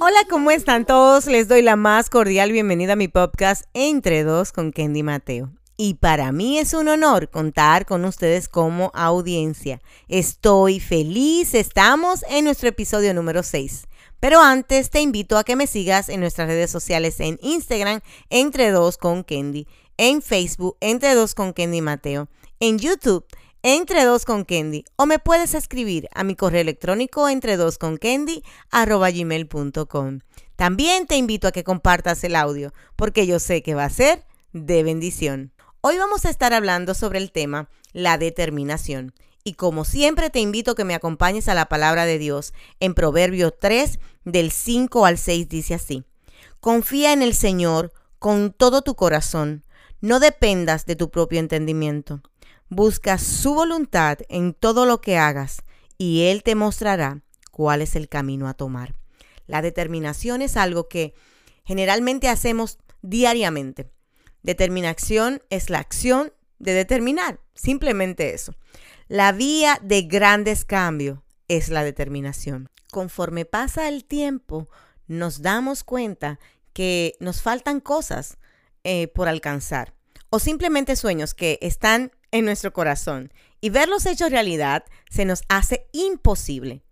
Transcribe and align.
Hola, 0.00 0.18
¿cómo 0.30 0.52
están 0.52 0.86
todos? 0.86 1.26
Les 1.26 1.48
doy 1.48 1.60
la 1.60 1.74
más 1.74 2.08
cordial 2.08 2.52
bienvenida 2.52 2.92
a 2.92 2.96
mi 2.96 3.08
podcast 3.08 3.64
Entre 3.74 4.22
dos 4.22 4.52
con 4.52 4.70
Kendy 4.70 5.02
Mateo. 5.02 5.50
Y 5.76 5.94
para 5.94 6.30
mí 6.30 6.60
es 6.60 6.72
un 6.72 6.86
honor 6.86 7.30
contar 7.30 7.84
con 7.84 8.04
ustedes 8.04 8.48
como 8.48 8.92
audiencia. 8.94 9.80
Estoy 10.06 10.78
feliz, 10.78 11.52
estamos 11.52 12.24
en 12.28 12.44
nuestro 12.44 12.68
episodio 12.68 13.12
número 13.12 13.42
6. 13.42 13.88
Pero 14.20 14.40
antes 14.40 14.90
te 14.90 15.00
invito 15.00 15.36
a 15.36 15.42
que 15.42 15.56
me 15.56 15.66
sigas 15.66 16.08
en 16.08 16.20
nuestras 16.20 16.46
redes 16.46 16.70
sociales 16.70 17.18
en 17.18 17.36
Instagram, 17.42 18.00
Entre 18.30 18.70
dos 18.70 18.98
con 18.98 19.24
Kendy, 19.24 19.66
en 19.96 20.22
Facebook, 20.22 20.76
Entre 20.80 21.14
dos 21.14 21.34
con 21.34 21.52
Kendy 21.52 21.80
Mateo, 21.80 22.28
en 22.60 22.78
YouTube, 22.78 23.24
entre 23.62 24.04
dos 24.04 24.24
con 24.24 24.44
Candy 24.44 24.84
o 24.96 25.06
me 25.06 25.18
puedes 25.18 25.54
escribir 25.54 26.08
a 26.14 26.24
mi 26.24 26.36
correo 26.36 26.60
electrónico 26.60 27.28
entre 27.28 27.56
dos 27.56 27.78
con 27.78 27.96
Candy 27.96 28.42
gmail.com. 28.72 30.20
También 30.56 31.06
te 31.06 31.16
invito 31.16 31.48
a 31.48 31.52
que 31.52 31.64
compartas 31.64 32.22
el 32.24 32.36
audio 32.36 32.72
porque 32.96 33.26
yo 33.26 33.38
sé 33.38 33.62
que 33.62 33.74
va 33.74 33.84
a 33.84 33.90
ser 33.90 34.24
de 34.52 34.82
bendición. 34.82 35.52
Hoy 35.80 35.98
vamos 35.98 36.24
a 36.24 36.30
estar 36.30 36.52
hablando 36.52 36.94
sobre 36.94 37.18
el 37.18 37.32
tema 37.32 37.68
la 37.92 38.18
determinación. 38.18 39.14
Y 39.44 39.54
como 39.54 39.84
siempre 39.84 40.30
te 40.30 40.40
invito 40.40 40.72
a 40.72 40.74
que 40.74 40.84
me 40.84 40.94
acompañes 40.94 41.48
a 41.48 41.54
la 41.54 41.66
palabra 41.66 42.04
de 42.04 42.18
Dios 42.18 42.52
en 42.80 42.94
Proverbios 42.94 43.54
3 43.58 43.98
del 44.24 44.50
5 44.50 45.06
al 45.06 45.18
6 45.18 45.48
dice 45.48 45.74
así. 45.74 46.04
Confía 46.60 47.12
en 47.12 47.22
el 47.22 47.34
Señor 47.34 47.92
con 48.18 48.52
todo 48.52 48.82
tu 48.82 48.94
corazón. 48.94 49.64
No 50.00 50.20
dependas 50.20 50.86
de 50.86 50.96
tu 50.96 51.10
propio 51.10 51.40
entendimiento. 51.40 52.20
Busca 52.70 53.18
su 53.18 53.54
voluntad 53.54 54.18
en 54.28 54.52
todo 54.54 54.84
lo 54.84 55.00
que 55.00 55.16
hagas 55.16 55.62
y 55.96 56.24
Él 56.24 56.42
te 56.42 56.54
mostrará 56.54 57.22
cuál 57.50 57.82
es 57.82 57.96
el 57.96 58.08
camino 58.08 58.48
a 58.48 58.54
tomar. 58.54 58.94
La 59.46 59.62
determinación 59.62 60.42
es 60.42 60.56
algo 60.56 60.88
que 60.88 61.14
generalmente 61.64 62.28
hacemos 62.28 62.78
diariamente. 63.02 63.90
Determinación 64.42 65.42
es 65.50 65.70
la 65.70 65.78
acción 65.78 66.32
de 66.58 66.72
determinar, 66.72 67.40
simplemente 67.54 68.34
eso. 68.34 68.54
La 69.08 69.32
vía 69.32 69.78
de 69.82 70.02
grandes 70.02 70.64
cambios 70.64 71.20
es 71.48 71.70
la 71.70 71.82
determinación. 71.82 72.68
Conforme 72.90 73.44
pasa 73.44 73.88
el 73.88 74.04
tiempo, 74.04 74.68
nos 75.06 75.40
damos 75.40 75.84
cuenta 75.84 76.38
que 76.74 77.16
nos 77.20 77.42
faltan 77.42 77.80
cosas 77.80 78.36
eh, 78.84 79.08
por 79.08 79.28
alcanzar 79.28 79.94
o 80.30 80.38
simplemente 80.38 80.94
sueños 80.94 81.34
que 81.34 81.58
están 81.62 82.12
en 82.30 82.44
nuestro 82.44 82.72
corazón 82.72 83.32
y 83.60 83.70
verlos 83.70 84.06
hechos 84.06 84.30
realidad 84.30 84.84
se 85.10 85.24
nos 85.24 85.42
hace 85.48 85.86
imposible. 85.92 86.82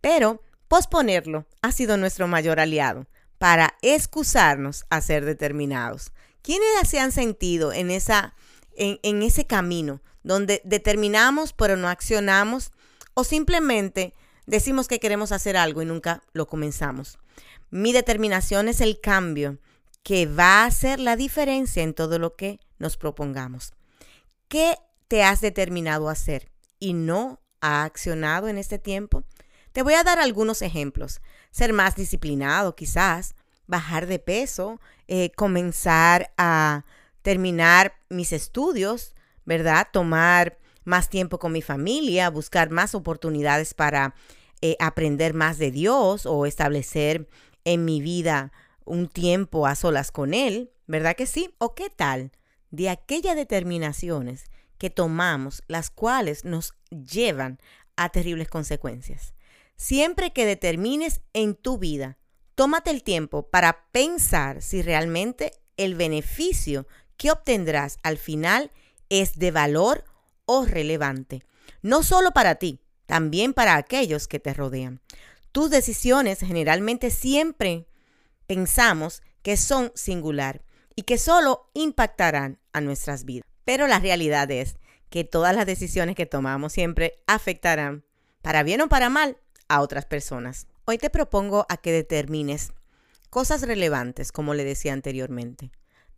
Pero 0.00 0.42
posponerlo 0.68 1.46
ha 1.62 1.72
sido 1.72 1.96
nuestro 1.96 2.28
mayor 2.28 2.60
aliado 2.60 3.06
para 3.38 3.76
excusarnos 3.82 4.84
a 4.90 5.00
ser 5.00 5.24
determinados. 5.24 6.12
¿Quiénes 6.42 6.88
se 6.88 7.00
han 7.00 7.12
sentido 7.12 7.72
en, 7.72 7.90
esa, 7.90 8.34
en, 8.76 8.98
en 9.02 9.22
ese 9.22 9.46
camino 9.46 10.00
donde 10.22 10.60
determinamos 10.64 11.52
pero 11.52 11.76
no 11.76 11.88
accionamos 11.88 12.72
o 13.14 13.24
simplemente 13.24 14.14
decimos 14.46 14.88
que 14.88 15.00
queremos 15.00 15.32
hacer 15.32 15.56
algo 15.56 15.82
y 15.82 15.86
nunca 15.86 16.22
lo 16.32 16.46
comenzamos? 16.46 17.18
Mi 17.70 17.92
determinación 17.92 18.68
es 18.68 18.80
el 18.80 19.00
cambio 19.00 19.58
que 20.02 20.26
va 20.26 20.62
a 20.62 20.66
hacer 20.66 21.00
la 21.00 21.16
diferencia 21.16 21.82
en 21.82 21.92
todo 21.92 22.18
lo 22.18 22.34
que 22.34 22.60
nos 22.78 22.96
propongamos. 22.96 23.74
¿Qué 24.48 24.76
te 25.08 25.22
has 25.22 25.42
determinado 25.42 26.08
a 26.08 26.12
hacer 26.12 26.50
y 26.78 26.94
no 26.94 27.40
ha 27.60 27.84
accionado 27.84 28.48
en 28.48 28.56
este 28.56 28.78
tiempo? 28.78 29.24
Te 29.72 29.82
voy 29.82 29.92
a 29.92 30.02
dar 30.02 30.18
algunos 30.18 30.62
ejemplos. 30.62 31.20
Ser 31.50 31.74
más 31.74 31.96
disciplinado 31.96 32.74
quizás, 32.74 33.34
bajar 33.66 34.06
de 34.06 34.18
peso, 34.18 34.80
eh, 35.06 35.32
comenzar 35.36 36.32
a 36.38 36.86
terminar 37.20 37.92
mis 38.08 38.32
estudios, 38.32 39.14
¿verdad? 39.44 39.88
Tomar 39.92 40.58
más 40.84 41.10
tiempo 41.10 41.38
con 41.38 41.52
mi 41.52 41.60
familia, 41.60 42.30
buscar 42.30 42.70
más 42.70 42.94
oportunidades 42.94 43.74
para 43.74 44.14
eh, 44.62 44.76
aprender 44.80 45.34
más 45.34 45.58
de 45.58 45.70
Dios 45.70 46.24
o 46.24 46.46
establecer 46.46 47.28
en 47.64 47.84
mi 47.84 48.00
vida 48.00 48.50
un 48.86 49.08
tiempo 49.08 49.66
a 49.66 49.74
solas 49.74 50.10
con 50.10 50.32
Él, 50.32 50.72
¿verdad 50.86 51.14
que 51.16 51.26
sí? 51.26 51.54
¿O 51.58 51.74
qué 51.74 51.90
tal 51.90 52.32
de 52.70 52.88
aquellas 52.88 53.36
determinaciones 53.36 54.44
que 54.78 54.90
tomamos, 54.90 55.62
las 55.66 55.90
cuales 55.90 56.44
nos 56.44 56.74
llevan 56.90 57.58
a 57.96 58.10
terribles 58.10 58.48
consecuencias. 58.48 59.34
Siempre 59.76 60.32
que 60.32 60.46
determines 60.46 61.20
en 61.32 61.54
tu 61.54 61.78
vida, 61.78 62.18
tómate 62.54 62.90
el 62.90 63.02
tiempo 63.02 63.48
para 63.48 63.86
pensar 63.92 64.62
si 64.62 64.82
realmente 64.82 65.52
el 65.76 65.94
beneficio 65.94 66.86
que 67.16 67.30
obtendrás 67.30 67.98
al 68.02 68.18
final 68.18 68.72
es 69.08 69.38
de 69.38 69.50
valor 69.50 70.04
o 70.44 70.64
relevante. 70.64 71.44
No 71.82 72.02
solo 72.02 72.32
para 72.32 72.56
ti, 72.56 72.80
también 73.06 73.54
para 73.54 73.76
aquellos 73.76 74.28
que 74.28 74.40
te 74.40 74.54
rodean. 74.54 75.00
Tus 75.52 75.70
decisiones 75.70 76.40
generalmente 76.40 77.10
siempre 77.10 77.86
pensamos 78.46 79.22
que 79.42 79.56
son 79.56 79.92
singular 79.94 80.62
y 80.98 81.02
que 81.02 81.16
solo 81.16 81.70
impactarán 81.74 82.58
a 82.72 82.80
nuestras 82.80 83.24
vidas. 83.24 83.46
Pero 83.64 83.86
la 83.86 84.00
realidad 84.00 84.50
es 84.50 84.78
que 85.10 85.22
todas 85.22 85.54
las 85.54 85.64
decisiones 85.64 86.16
que 86.16 86.26
tomamos 86.26 86.72
siempre 86.72 87.22
afectarán, 87.28 88.04
para 88.42 88.64
bien 88.64 88.80
o 88.80 88.88
para 88.88 89.08
mal, 89.08 89.36
a 89.68 89.80
otras 89.80 90.06
personas. 90.06 90.66
Hoy 90.86 90.98
te 90.98 91.08
propongo 91.08 91.66
a 91.68 91.76
que 91.76 91.92
determines 91.92 92.72
cosas 93.30 93.62
relevantes, 93.62 94.32
como 94.32 94.54
le 94.54 94.64
decía 94.64 94.92
anteriormente. 94.92 95.70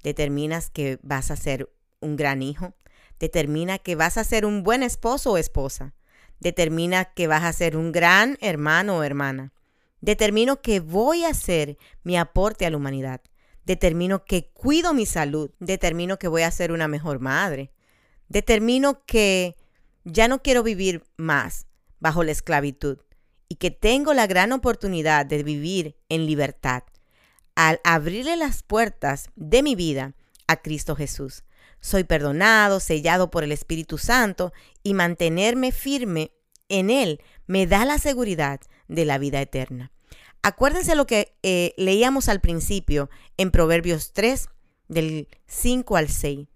Determinas 0.03 0.71
que 0.71 0.99
vas 1.03 1.31
a 1.31 1.37
ser 1.37 1.71
un 2.01 2.17
gran 2.17 2.41
hijo. 2.41 2.73
Determina 3.19 3.77
que 3.77 3.97
vas 3.97 4.17
a 4.17 4.25
ser 4.25 4.47
un 4.47 4.62
buen 4.62 4.83
esposo 4.83 5.33
o 5.33 5.37
esposa. 5.37 5.93
Determina 6.39 7.05
que 7.05 7.27
vas 7.27 7.45
a 7.45 7.53
ser 7.53 7.77
un 7.77 7.93
gran 7.93 8.39
hermano 8.41 8.97
o 8.97 9.03
hermana. 9.03 9.53
Determino 10.01 10.62
que 10.62 10.81
voy 10.81 11.25
a 11.27 11.35
ser 11.35 11.77
mi 12.03 12.17
aporte 12.17 12.65
a 12.65 12.71
la 12.71 12.79
humanidad 12.79 13.21
determino 13.70 14.25
que 14.25 14.50
cuido 14.50 14.94
mi 14.94 15.06
salud, 15.06 15.53
determino 15.60 16.19
que 16.19 16.26
voy 16.26 16.42
a 16.42 16.50
ser 16.50 16.72
una 16.72 16.88
mejor 16.88 17.20
madre, 17.20 17.70
determino 18.28 19.04
que 19.06 19.54
ya 20.03 20.26
no 20.26 20.42
quiero 20.42 20.64
vivir 20.64 21.04
más 21.16 21.69
bajo 22.00 22.25
la 22.25 22.32
esclavitud 22.32 22.98
y 23.48 23.56
que 23.56 23.70
tengo 23.70 24.12
la 24.12 24.26
gran 24.26 24.50
oportunidad 24.50 25.25
de 25.25 25.44
vivir 25.44 25.97
en 26.08 26.26
libertad 26.26 26.82
al 27.54 27.81
abrirle 27.84 28.36
las 28.36 28.64
puertas 28.64 29.31
de 29.36 29.62
mi 29.62 29.76
vida 29.76 30.14
a 30.48 30.56
Cristo 30.56 30.97
Jesús. 30.97 31.44
Soy 31.81 32.02
perdonado, 32.02 32.81
sellado 32.81 33.31
por 33.31 33.44
el 33.44 33.52
Espíritu 33.52 33.98
Santo 33.98 34.52
y 34.82 34.94
mantenerme 34.94 35.70
firme 35.70 36.32
en 36.69 36.91
Él 36.91 37.22
me 37.47 37.69
da 37.69 37.84
la 37.84 37.98
seguridad 37.98 38.60
de 38.88 39.04
la 39.04 39.19
vida 39.19 39.41
eterna. 39.41 39.92
Acuérdense 40.43 40.95
lo 40.95 41.06
que 41.06 41.37
eh, 41.43 41.75
leíamos 41.77 42.28
al 42.28 42.41
principio 42.41 43.11
en 43.37 43.51
Proverbios 43.51 44.12
3, 44.12 44.49
del 44.89 45.28
5 45.47 45.97
al 45.97 46.09
6, 46.09 46.49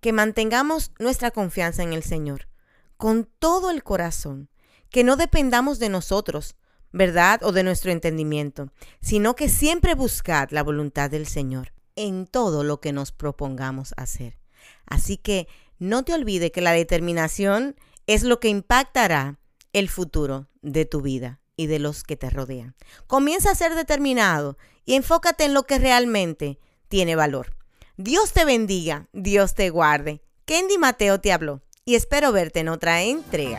que 0.00 0.12
mantengamos 0.12 0.92
nuestra 0.98 1.32
confianza 1.32 1.82
en 1.82 1.92
el 1.92 2.02
Señor 2.02 2.48
con 2.96 3.28
todo 3.38 3.70
el 3.70 3.82
corazón, 3.82 4.48
que 4.88 5.02
no 5.02 5.16
dependamos 5.16 5.80
de 5.80 5.88
nosotros, 5.88 6.54
¿verdad? 6.92 7.42
O 7.42 7.50
de 7.50 7.64
nuestro 7.64 7.90
entendimiento, 7.90 8.70
sino 9.00 9.34
que 9.34 9.48
siempre 9.48 9.96
buscad 9.96 10.50
la 10.50 10.62
voluntad 10.62 11.10
del 11.10 11.26
Señor 11.26 11.72
en 11.96 12.26
todo 12.26 12.62
lo 12.62 12.80
que 12.80 12.92
nos 12.92 13.10
propongamos 13.10 13.94
hacer. 13.96 14.38
Así 14.86 15.16
que 15.16 15.48
no 15.80 16.04
te 16.04 16.14
olvides 16.14 16.52
que 16.52 16.60
la 16.60 16.72
determinación 16.72 17.74
es 18.06 18.22
lo 18.22 18.38
que 18.38 18.48
impactará 18.48 19.40
el 19.72 19.88
futuro 19.88 20.48
de 20.62 20.84
tu 20.84 21.02
vida 21.02 21.40
y 21.56 21.66
de 21.66 21.78
los 21.78 22.02
que 22.02 22.16
te 22.16 22.30
rodean. 22.30 22.74
Comienza 23.06 23.50
a 23.50 23.54
ser 23.54 23.74
determinado 23.74 24.56
y 24.84 24.94
enfócate 24.94 25.44
en 25.44 25.54
lo 25.54 25.64
que 25.64 25.78
realmente 25.78 26.58
tiene 26.88 27.16
valor. 27.16 27.56
Dios 27.96 28.32
te 28.32 28.44
bendiga, 28.44 29.08
Dios 29.12 29.54
te 29.54 29.70
guarde. 29.70 30.22
Kendi 30.44 30.78
Mateo 30.78 31.20
te 31.20 31.32
habló 31.32 31.62
y 31.84 31.94
espero 31.94 32.32
verte 32.32 32.60
en 32.60 32.68
otra 32.68 33.02
entrega. 33.02 33.58